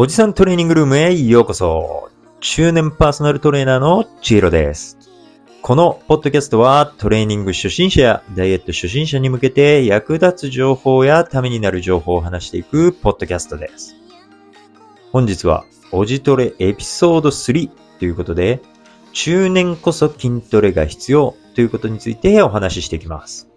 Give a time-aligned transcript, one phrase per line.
[0.00, 2.08] おじさんトレーニングルームへようこそ。
[2.38, 4.96] 中年パーソナルトレーナーのちひろです。
[5.60, 13.96] このポッドキャストはトレーニング初心者やダイエット初心者に向けて役立つ情報やためになる情報を話していくポッドキャストです。
[15.10, 17.68] 本日はおじトレエピソード3
[17.98, 18.60] ということで
[19.12, 23.48] 中年こそ筋トレが必要ということについてお話ししていきます。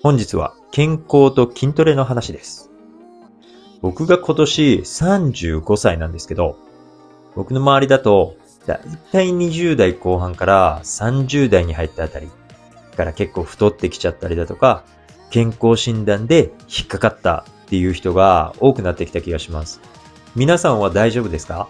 [0.00, 2.69] 本日は健康と筋トレの話です。
[3.80, 6.56] 僕が今年35歳なんですけど、
[7.34, 8.80] 僕の周りだと、だい
[9.10, 12.28] たい20代後半から30代に入ったあたり
[12.96, 14.84] から結構太ってきちゃったりだとか、
[15.30, 19.80] 健康診断で引っかかったっていう人が多くなってきた気がします。
[20.36, 21.68] 皆さんは大丈夫ですか？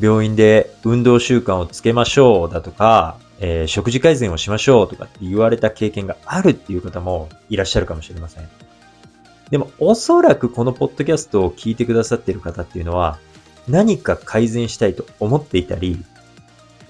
[0.00, 8.48] 病院で運動習慣をつけましょうだとか、えー食事改善をしましょうとかって言われた経験があるっていう方もいらっしゃるかもしれません。
[9.50, 13.18] でもおそらくこのポッドキャストを聞いてくださっている方っていうのは
[13.66, 16.04] 何か改善したいと思っていたり、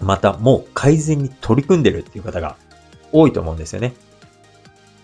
[0.01, 2.57] またもう改善に取り組んでるっていう方が
[3.13, 3.95] 多いと思うんですよね。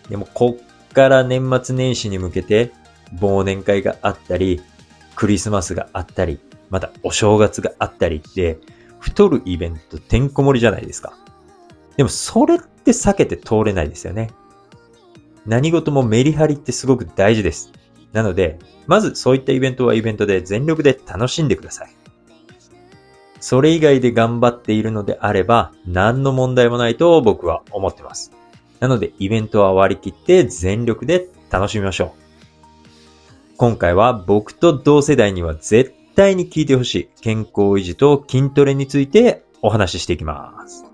[0.09, 2.73] でもこっから年末年始に向けて
[3.17, 4.61] 忘年会があったり、
[5.17, 6.39] クリスマスがあったり、
[6.71, 8.59] またお正月があったりって
[8.99, 11.17] 太るイベントてんこ盛りじゃないですか。
[11.97, 14.31] でもそれって避けて通れないですよね。
[15.47, 17.73] 何事もメリハリってすごく大事です。
[18.13, 21.95] なので、まずそういったイベントはイベントで全力で楽しんでください。
[23.41, 28.33] それ以外で頑張っているのであれば、何の問題もないと僕は思ってます。
[28.81, 32.25] なので、イベントは割り切って全力で楽しみましょう。
[33.57, 40.94] 今回は僕と同世代には絶対に聞いてほしい健康維持と筋トレについてお話ししていきます。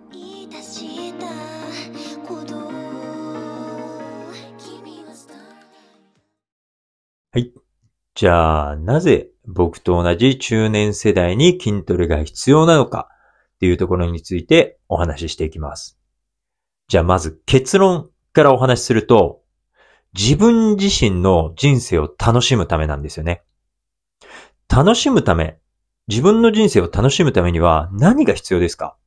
[8.20, 13.08] じゃあ、なぜ僕と同じ中年世代に筋トレが必要なのか
[13.54, 15.98] っていうところについてお話ししていきます。
[16.88, 19.40] じゃあ、まず結論からお話しすると、
[20.12, 23.42] 自分自身の人生を楽しむためなんですよね。
[24.68, 25.58] 楽しむため、
[26.06, 28.98] 自分の人生を楽しむためには何が必要ですか？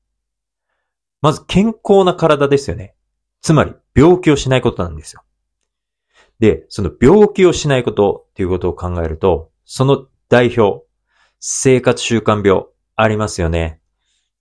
[1.22, 2.96] まず健康な体ですよね。
[3.42, 5.22] つまり病気をしないことなんですよ。
[6.44, 10.86] で、その病気をしないことっていうことを考えると、その代表、
[11.40, 12.66] 生活習慣病
[12.98, 13.80] ありますよね。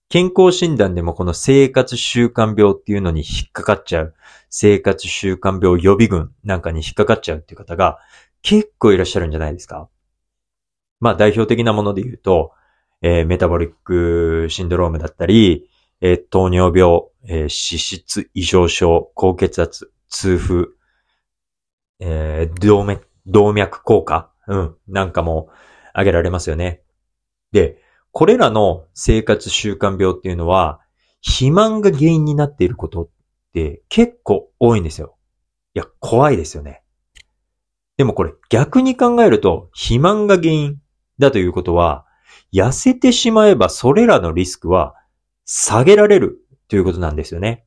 [0.09, 4.15] 健康診断でもこの生活習慣病っていうのに引っかかっちゃう、
[4.49, 7.99] 生活習慣病予備軍なんかに引っかかっちゃうっていう方が
[8.41, 9.87] 結構いらっしゃるんじゃないですか。
[10.99, 12.51] まあ代表的なもので言うと、
[13.01, 15.69] えーメタボリックシンドロームだったり、
[16.01, 20.67] えー糖尿病、えー脂質異常症、高血圧、痛風、
[21.99, 24.31] えー動脈、動脈硬化？
[24.47, 24.75] うん。
[24.87, 25.49] なんかも
[25.93, 26.81] 挙げられますよね。
[27.51, 27.81] で、
[28.11, 30.81] これらの生活習慣病っていうのは、
[31.21, 33.09] 肥満が原因になっていることっ
[33.53, 35.17] て結構多いんですよ。
[35.73, 36.83] いや、怖いですよね。
[37.95, 40.81] でもこれ逆に考えると、肥満が原因
[41.19, 42.05] だということは、
[42.51, 44.95] 痩せてしまえばそれらのリスクは
[45.45, 47.65] 下げられるということなんですよね。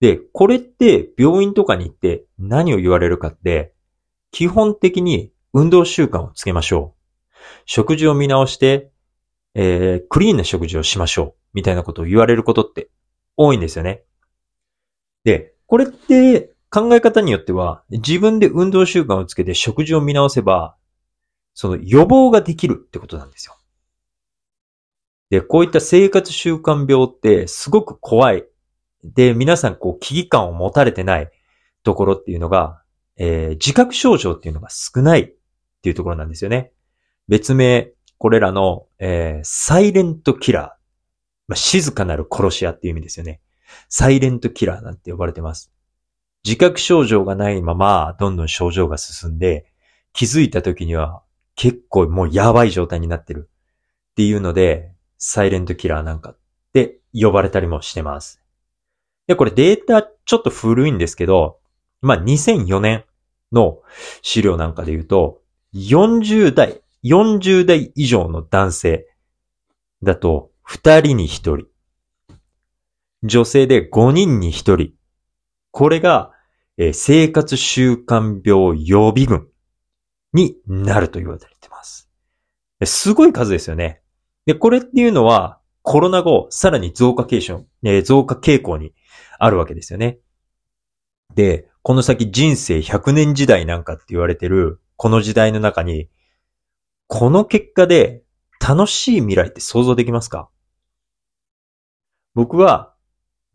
[0.00, 3.72] で、これって病院とかに行って何を言われるかって、
[4.30, 7.04] 基本的に運動習慣をつけましょう。
[7.66, 8.90] 食事を見直して、
[9.54, 11.40] えー、クリーンな食事をしましょう。
[11.54, 12.90] みたいなことを言われることって
[13.36, 14.02] 多いんですよね。
[15.22, 20.76] で、これって考え方によっては、自分で運動習慣をつけて食事を見直せば、
[21.54, 23.56] その予防ができるってことなんですよ。
[25.30, 28.44] で、こういった生活習慣病ってすごく怖い。
[29.04, 31.30] で、皆さんこう危機感を持たれてない
[31.82, 32.82] ところっていうのが、
[33.16, 35.34] えー自覚症状っていうのが少ないっ
[35.82, 36.72] ていうところなんですよね。
[37.28, 40.84] 別名、これらの、えーサイレントキラー。
[41.46, 43.40] まあ、静かなる殺し屋っていう意味ですよね。
[43.90, 45.70] サイレントキラーなんて呼ばれてます。
[46.44, 49.66] 自覚症状がないまま、どんどん症状が進んで、
[50.14, 51.22] 気づいた時には
[51.56, 53.50] 結構もうやばい状態になってる
[54.12, 56.38] っていうので、サイレントキラーなんかっ
[56.72, 58.43] て呼ばれたりもしてます。
[59.26, 61.58] で、これデータちょっと古いんですけど、
[62.00, 63.04] まあ、2004年
[63.52, 63.78] の
[64.22, 65.40] 資料なんかで言うと、
[65.74, 69.06] 40代、40代以上の男性
[70.02, 71.66] だと2人に1人。
[73.22, 74.92] 女性で5人に1人。
[75.70, 76.30] これが、
[76.76, 79.48] えー生活習慣病予備軍
[80.32, 82.10] になると言われてます。
[82.84, 84.02] すごい数ですよね。
[84.44, 88.92] で、これっていうのはコロナ後、さらに増加傾向、えー増加傾向に
[89.38, 90.18] あるわけですよね。
[91.34, 96.08] で、この先人生100年時代なんかって言われてる、この時代の中に、
[97.06, 98.22] この結果で
[98.60, 100.48] 楽しい未来って想像できますか？
[102.34, 102.94] 僕は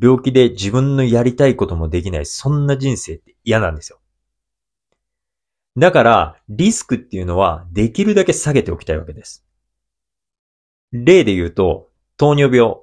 [0.02, 4.00] 病気で自分のやりたいこともできない、そんな人生って嫌なんですよ。
[5.78, 9.46] だから、リスクっていうのはできるだけ下げておきたいわけです。
[10.92, 12.76] 例で言うと、糖尿病。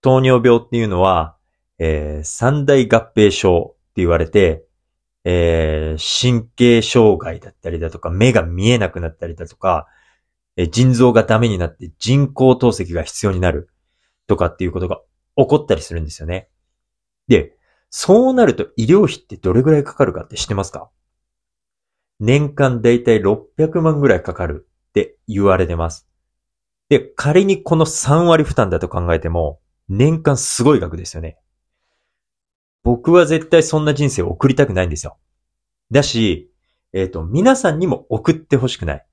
[0.00, 1.36] 糖尿病っていうのは、
[1.78, 4.64] えー三大合併症って言われて、
[5.24, 9.86] えー神経障害だったりだとか、目が見えなくなったりだとか、
[10.56, 13.70] えー腎臓がダメになって人工透析が必要になる
[14.26, 15.00] とかっていうことが
[15.36, 16.48] 起こったりするんですよね。
[17.28, 17.56] で、
[17.90, 20.90] そうなると医療費ってどれぐらいかかるかって知ってますか？
[22.20, 26.08] 年間だいたい600万ぐらいかかるって言われてます。
[26.88, 31.38] で、仮にこの3割負担だと考えても、年間すごい額ですよね。
[32.84, 35.16] 僕は絶対そんな人生を送りたくないんですよ。
[35.90, 36.52] だし、
[36.92, 39.06] えっ、と、皆さんにも送ってほしくない。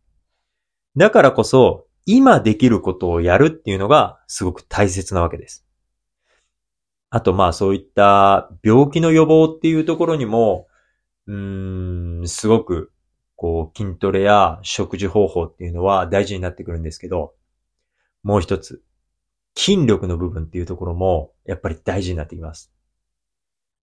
[0.97, 5.65] だからこそ、今できることをやるっていうのがすごく大切なわけです。
[7.09, 10.67] あと、まあそういった病気の予防っていうところにも、
[11.27, 12.91] うーん、すごく、
[13.37, 17.33] こう、筋トレや食事方法っていうのは大事になってくるんですけど、
[18.23, 18.83] もう一つ、
[19.55, 22.71] 筋力の部分っていうところも、やっぱり大事になってきます。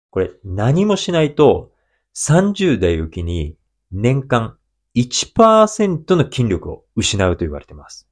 [0.09, 1.71] これ、何もしないと、
[2.15, 3.57] 30代を機に、
[3.91, 4.57] 年間
[4.95, 8.07] 1%の筋力を失うと言われています。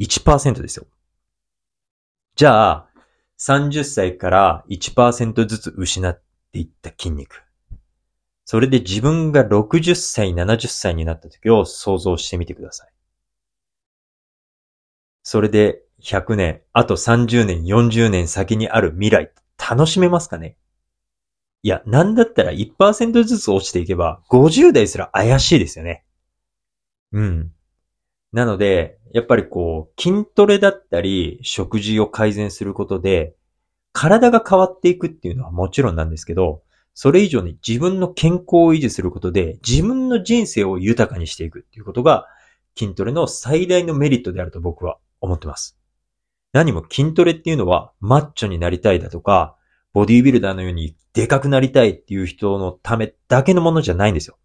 [0.00, 0.86] 1%ですよ。
[2.36, 2.88] じゃあ、
[3.38, 6.22] 30歳から1%ずつ失っ
[6.52, 7.42] ていった筋肉。
[8.44, 12.92] それで自分が60歳、70歳になった時を想像してみてください。
[15.22, 20.58] それで100年、あと30年、40年先にある未来、楽しめますかね？
[21.64, 26.04] いや、なんだったら1%ずつ落ちていけば、50代すら怪しいですよね。
[27.10, 27.52] うん。
[28.32, 33.34] なので、やっぱりこう、筋トレだったり、食事を改善することで、
[33.92, 36.62] 体が変わっていくっていうのはもちろんなんですけど、
[36.92, 42.26] それ以上に自分の健康を維持することで、自分の人生を豊かにしていくっていうことが、
[42.76, 45.78] 筋トレの最大のメリットであると僕は思ってます。
[46.52, 49.56] 何も筋トレっていうのは、マッチョになりたいだとか、
[49.94, 54.36] ボディービルダーのようにでかくなりたいっていう人のためだけのものじゃないんですよ。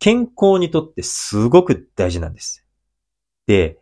[0.00, 2.66] 健康にとってすごく大事なんです。
[3.46, 3.78] で、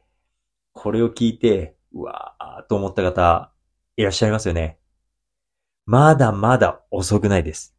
[0.73, 3.51] これを聞いて、うわーと思った方、
[3.97, 4.79] いらっしゃいますよね。
[5.87, 7.75] まだまだ遅くないです。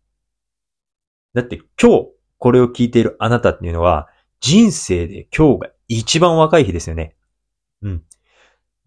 [1.35, 2.07] だって今日
[2.39, 4.09] これを聞いているあなたっていうのは、
[4.39, 7.15] 人生で今日が一番若い日ですよね。
[7.83, 8.03] うん。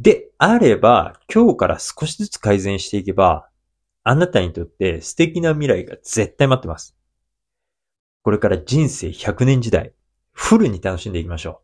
[0.01, 3.49] であれば、今日から少しずつ改善していけば、
[4.05, 6.95] あなたにとって素敵な未来が絶対待ってます。
[8.23, 9.93] これから人生100年時代、
[10.33, 11.63] フルに楽しんでいきましょ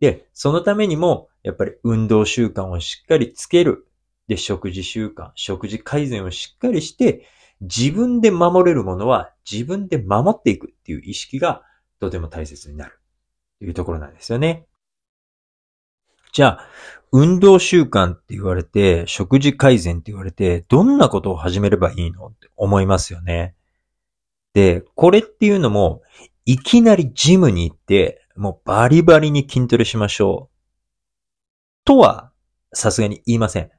[0.00, 3.86] で、そのためにも、やっぱり運動習慣をしっかりつける。
[4.28, 7.26] で、食事習慣、食事改善をしっかりして、
[7.62, 11.62] 自分で守れるものは自分で守っていくっていう意識が
[12.00, 13.00] とても大切になる。
[13.58, 14.66] というところなんですよね。
[16.36, 16.68] じゃあ、
[17.12, 23.54] 運動習慣って言われて、食事改善って言われて、どんなことを始めればいいのって思いますよね。
[24.52, 26.02] で、これっていうのも、
[26.44, 30.56] いきなりジムに行って、もうバリバリに筋トレしましょう。
[31.86, 32.32] とは、
[32.74, 33.70] さすがに言いません。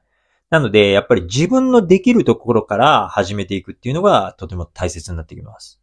[0.50, 5.80] なので、やっぱり自分のできるところから始めていくっていうのがとても大切になってきます。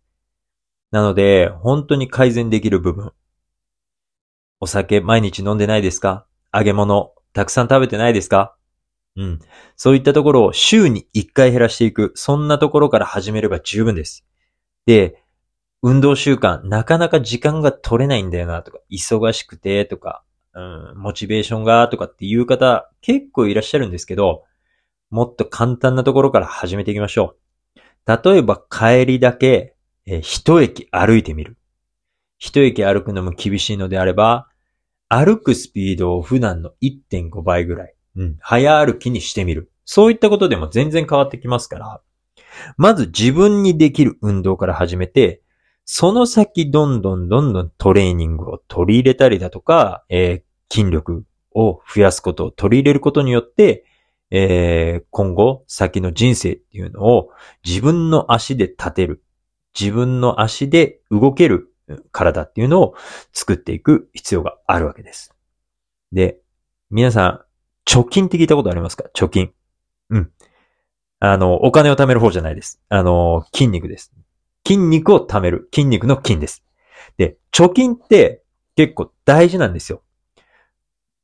[0.91, 3.13] なので、本当に改善できる部分。
[4.59, 6.27] お酒毎日飲んでないですか？
[6.55, 8.55] 揚げ物たくさん食べてないですか？
[9.17, 9.39] うん。
[9.75, 12.13] そういったところを週に1回減らしていく。
[12.15, 14.25] そんなところから始めれば十分です。
[14.85, 15.21] で、
[15.81, 24.43] 運動習慣、なかなか時間が取れないんだよなとか、忙しくてとか、うん、モチベーションがとかっていう方結構いらっしゃるんですけど、
[25.09, 27.35] もっと簡単なところから始めていきましょ
[27.75, 27.79] う。
[28.07, 31.57] 例えば帰りだけ、えー一駅歩いてみる。
[32.37, 34.47] 一駅歩くのも厳しいのであれば、
[35.09, 39.71] 歩くスピードを普段の1.5倍ぐらい、うん、早歩きにしてみる。
[39.85, 42.01] そういったことでも全然変わってきますから、
[42.77, 45.41] まず自分にできる運動から始めて、
[45.85, 53.85] その先どんどんどんどんトレーニングを取り入れたりだとか、えー筋力を増やすことを取り入れることによって、
[54.31, 57.29] えー今後先の人生っていうのを
[57.63, 59.23] 自分の足で立てる。
[59.79, 61.74] 自分の足で動ける
[62.11, 62.95] 体っていうのを
[63.33, 65.33] 作っていく必要があるわけです。
[66.11, 66.39] で、
[66.89, 67.41] 皆さん、
[67.85, 69.05] 貯金って聞いたことありますか？
[69.15, 69.51] 貯金。
[70.09, 70.31] うん。
[71.19, 72.81] あの、お金を貯める方じゃないです。
[72.89, 74.11] あの、筋肉です。
[74.65, 75.69] 筋肉を貯める。
[75.73, 76.63] 筋肉の筋です。
[77.17, 78.43] で、貯金って
[78.75, 80.01] 結構大事なんですよ。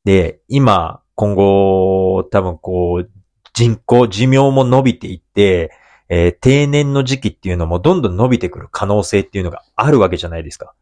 [0.03, 3.09] で、今、今後、多分こう、
[3.53, 5.71] 人口、寿命も伸びていって、
[6.13, 10.73] えー、定年の時期っていうのもどんどん伸びてくる可能性っていうのがあるわけじゃないですか。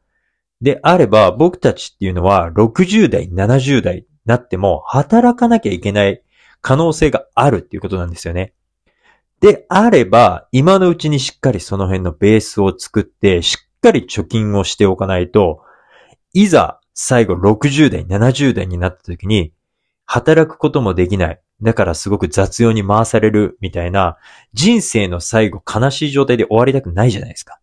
[0.59, 6.23] であれば、僕たちっていうのは60代、70代になっても働かなきゃいけない
[6.61, 8.53] 可能性があるっていうことなんですよね。
[9.39, 15.61] であれば、今のうちにしっかりその辺のベースを作って、しっかり貯金をしておかないと、
[16.33, 19.53] いざ最後60代、70代になった時に、
[20.11, 21.39] 働くこともできない。
[21.61, 24.17] だからすごく雑用に回されるみたいな、
[24.53, 27.59] 人生の最後悲しい状態で終わりたくないじゃないですか。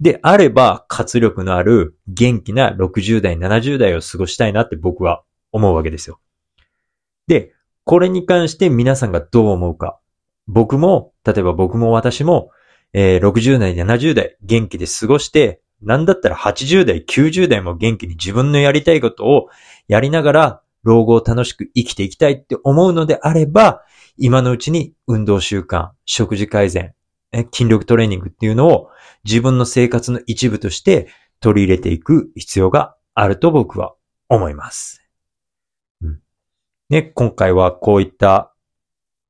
[0.00, 6.18] であれば、活力のある元気な60代、70代を過ごしたいなって僕は思うわけですよ。
[7.28, 7.52] で、
[7.84, 10.00] これに関して皆さんがどう思うか。
[10.48, 12.50] 僕も、例えば僕も私も、
[12.92, 19.48] えー、60代、70代元気で過ごして、なんだったら80代、90代も元気に自分のやりたいことを
[19.86, 23.82] やりながら、老後を楽しく生きていきたいって思うのであれば、
[24.16, 26.94] 今のうちに運動習慣、食事改善、
[27.52, 28.90] 筋力トレーニングっていうのを
[29.24, 31.08] 自分の生活の一部として
[31.40, 33.94] 取り入れていく必要があると僕は
[34.28, 35.02] 思います。
[36.02, 36.20] うん、
[36.88, 38.54] ね、今回はこういった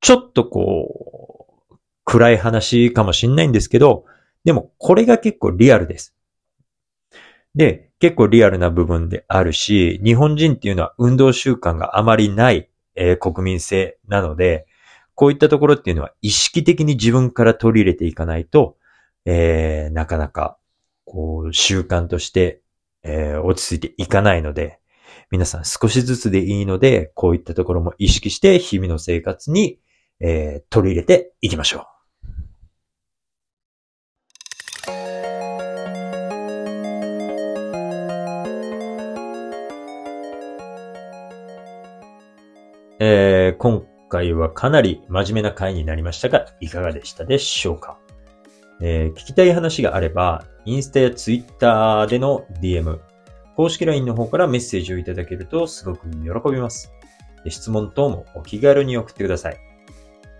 [0.01, 4.05] ちょっとこう、暗い話かもしんないんですけど、
[4.45, 6.15] でもこれが結構リアルです。
[7.59, 14.67] で、結構リアルな部分であるし、日本人っていうのは運動習慣があまりない、えー、国民性なので、
[15.15, 18.77] こういったところっていうのは意識的に自分から取り入れていかないと、
[19.27, 20.57] えー、なかなか、
[21.05, 22.63] こう、習慣として、
[23.03, 24.79] えー、落ち着いていかないので、
[25.31, 29.79] 皆さん少しずつでいいので、こういったところも意識して日々の生活に
[30.21, 31.98] えー、取り入れていきましょう。
[43.59, 47.99] 今回はかなり真面目な回になりましたが、いかがでしたでしょうか、
[48.81, 53.01] えー、聞きたい話があれば、インスタやツイッターでの DM、
[53.57, 56.93] 公式 LINE の方からメッセージをいただけるとすごく喜びます。
[57.49, 59.59] 質問等もお気軽に送ってください。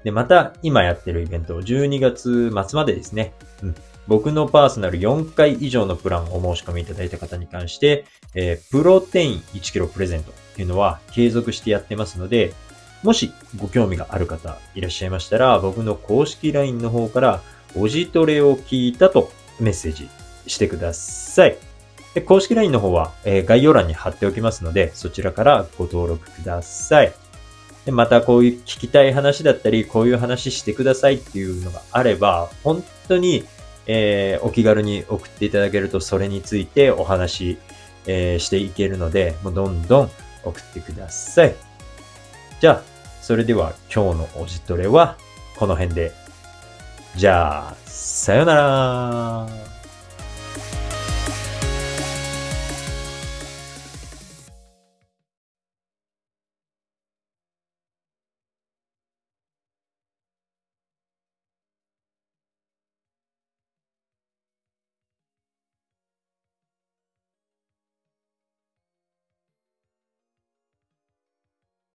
[0.05, 3.35] で、また今やってるイベント、12月末までですね、
[3.65, 3.75] うん、
[4.07, 12.55] 僕のパーソナル4回以上のプランをお申し込みいただいた方に関して、えー、プロテイン 1kg プレゼントっていうのは継続してやってますので、
[13.03, 17.43] もしご興味がある方いらっしゃいましたら、僕の公式 LINE の方から、
[17.77, 20.09] おじトレを聞いたとメッセージ
[20.47, 21.57] してください。
[22.15, 27.13] で公式 LINE の方は、えー、概要欄に貼っておきますので、そちらからご登録ください。
[27.85, 33.45] で、またこういう聞きたい話だったり、こういう話してくださいっていうのがあれば、本当に、
[33.87, 37.59] えー、お気軽に送っていただけると、それについてお話、
[38.07, 40.11] えー、していけるので、もうどんどん
[40.45, 41.68] 送ってください。
[42.61, 42.83] じゃあ、
[43.23, 45.17] それでは今日のおじトレは
[45.57, 46.13] この辺で。
[47.15, 49.68] じゃあ、さよなら